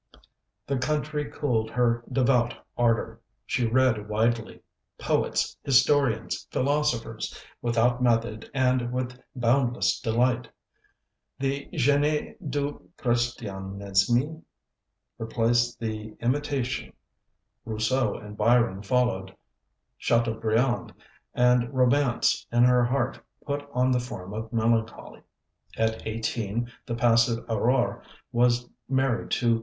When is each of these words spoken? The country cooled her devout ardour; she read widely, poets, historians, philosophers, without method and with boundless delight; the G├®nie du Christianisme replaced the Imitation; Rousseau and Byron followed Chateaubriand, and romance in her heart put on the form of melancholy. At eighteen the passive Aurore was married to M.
The 0.65 0.79
country 0.79 1.25
cooled 1.29 1.69
her 1.69 2.03
devout 2.11 2.55
ardour; 2.75 3.21
she 3.45 3.67
read 3.67 4.09
widely, 4.09 4.63
poets, 4.97 5.55
historians, 5.63 6.47
philosophers, 6.49 7.39
without 7.61 8.01
method 8.01 8.49
and 8.51 8.91
with 8.91 9.21
boundless 9.35 9.99
delight; 9.99 10.47
the 11.37 11.69
G├®nie 11.73 12.35
du 12.49 12.89
Christianisme 12.97 14.41
replaced 15.19 15.79
the 15.79 16.15
Imitation; 16.19 16.93
Rousseau 17.63 18.15
and 18.15 18.35
Byron 18.35 18.81
followed 18.81 19.35
Chateaubriand, 19.99 20.95
and 21.35 21.71
romance 21.71 22.47
in 22.51 22.63
her 22.63 22.83
heart 22.83 23.19
put 23.45 23.69
on 23.71 23.91
the 23.91 23.99
form 23.99 24.33
of 24.33 24.51
melancholy. 24.51 25.21
At 25.77 26.07
eighteen 26.07 26.71
the 26.87 26.95
passive 26.95 27.45
Aurore 27.47 28.01
was 28.31 28.67
married 28.89 29.29
to 29.29 29.47
M. 29.57 29.59